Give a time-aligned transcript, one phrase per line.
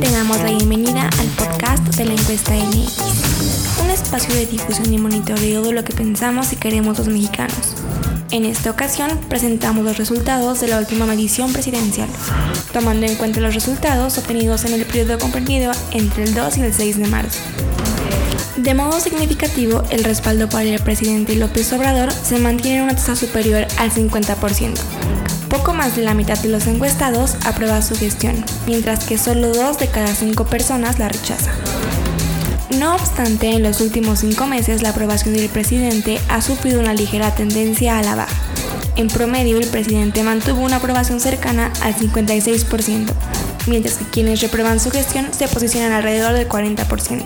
[0.00, 4.98] Te damos la bienvenida al podcast de la encuesta MX, un espacio de difusión y
[4.98, 7.76] monitoreo de lo que pensamos y queremos los mexicanos.
[8.32, 12.08] En esta ocasión presentamos los resultados de la última medición presidencial,
[12.72, 16.74] tomando en cuenta los resultados obtenidos en el periodo comprendido entre el 2 y el
[16.74, 17.38] 6 de marzo.
[18.56, 23.14] De modo significativo, el respaldo para el presidente López Obrador se mantiene en una tasa
[23.14, 25.21] superior al 50%.
[25.52, 29.78] Poco más de la mitad de los encuestados aprueba su gestión, mientras que solo dos
[29.78, 31.54] de cada cinco personas la rechazan.
[32.78, 37.34] No obstante, en los últimos cinco meses la aprobación del presidente ha sufrido una ligera
[37.34, 38.34] tendencia a la baja.
[38.96, 43.12] En promedio, el presidente mantuvo una aprobación cercana al 56%,
[43.66, 47.24] mientras que quienes reprueban su gestión se posicionan alrededor del 40%.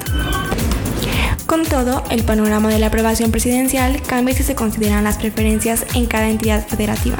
[1.46, 6.06] Con todo, el panorama de la aprobación presidencial cambia si se consideran las preferencias en
[6.06, 7.18] cada entidad federativa.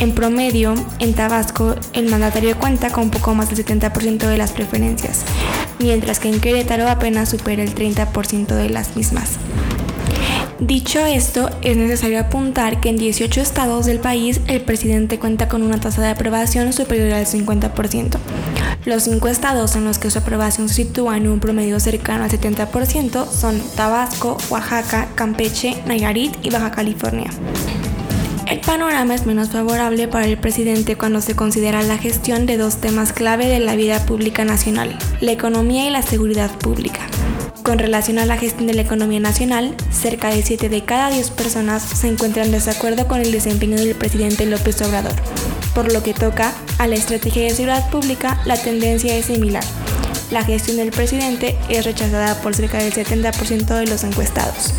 [0.00, 5.20] En promedio, en Tabasco, el mandatario cuenta con poco más del 70% de las preferencias,
[5.78, 9.32] mientras que en Querétaro apenas supera el 30% de las mismas.
[10.58, 15.62] Dicho esto, es necesario apuntar que en 18 estados del país el presidente cuenta con
[15.62, 18.16] una tasa de aprobación superior al 50%.
[18.86, 22.30] Los cinco estados en los que su aprobación se sitúa en un promedio cercano al
[22.30, 27.30] 70% son Tabasco, Oaxaca, Campeche, Nayarit y Baja California.
[28.50, 32.78] El panorama es menos favorable para el presidente cuando se considera la gestión de dos
[32.78, 37.06] temas clave de la vida pública nacional, la economía y la seguridad pública.
[37.62, 41.30] Con relación a la gestión de la economía nacional, cerca de 7 de cada 10
[41.30, 45.14] personas se encuentran en desacuerdo con el desempeño del presidente López Obrador.
[45.72, 49.62] Por lo que toca a la estrategia de seguridad pública, la tendencia es similar.
[50.32, 54.74] La gestión del presidente es rechazada por cerca del 70% de los encuestados.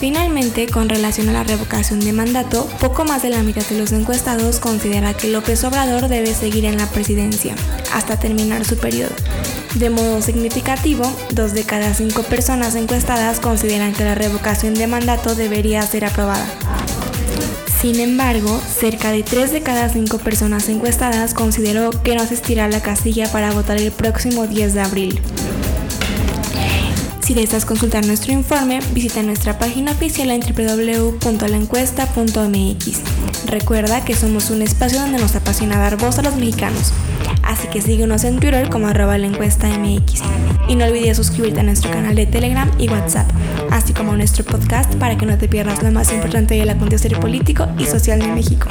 [0.00, 3.92] Finalmente, con relación a la revocación de mandato, poco más de la mitad de los
[3.92, 7.54] encuestados considera que López Obrador debe seguir en la presidencia
[7.92, 9.14] hasta terminar su periodo.
[9.74, 15.34] De modo significativo, dos de cada cinco personas encuestadas consideran que la revocación de mandato
[15.34, 16.46] debería ser aprobada.
[17.82, 22.68] Sin embargo, cerca de 3 de cada 5 personas encuestadas consideró que no asistirá a
[22.68, 25.20] la casilla para votar el próximo 10 de abril.
[27.30, 33.00] Si deseas consultar nuestro informe, visita nuestra página oficial en www.laencuesta.mx.
[33.46, 36.92] Recuerda que somos un espacio donde nos apasiona dar voz a los mexicanos.
[37.44, 40.22] Así que síguenos en Twitter como arroba la MX.
[40.66, 43.30] Y no olvides suscribirte a nuestro canal de Telegram y WhatsApp,
[43.70, 47.16] así como a nuestro podcast para que no te pierdas lo más importante del acontecer
[47.20, 48.66] político y social de México.